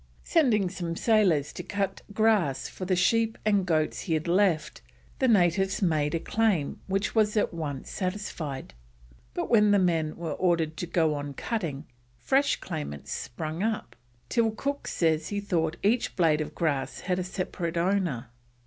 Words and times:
Sending 0.23 0.67
some 0.67 0.95
sailors 0.95 1.53
to 1.53 1.61
cut 1.61 2.01
grass 2.11 2.67
for 2.67 2.85
the 2.85 2.95
sheep 2.95 3.37
and 3.45 3.67
goats 3.67 3.99
he 3.99 4.15
had 4.15 4.27
left, 4.27 4.81
the 5.19 5.27
natives 5.27 5.79
made 5.79 6.15
a 6.15 6.19
claim 6.19 6.81
which 6.87 7.13
was 7.13 7.37
at 7.37 7.53
once 7.53 7.91
satisfied; 7.91 8.73
but 9.35 9.47
when 9.47 9.69
the 9.69 9.77
men 9.77 10.15
were 10.15 10.33
ordered 10.33 10.75
to 10.75 10.87
go 10.87 11.13
on 11.13 11.35
cutting, 11.35 11.85
fresh 12.17 12.55
claimants 12.55 13.11
sprung 13.11 13.61
up, 13.61 13.95
till 14.27 14.49
Cook 14.49 14.87
says 14.87 15.27
he 15.27 15.39
thought 15.39 15.77
each 15.83 16.15
blade 16.15 16.41
of 16.41 16.55
grass 16.55 17.01
had 17.01 17.19
a 17.19 17.23
separate 17.23 17.77
owner. 17.77 18.31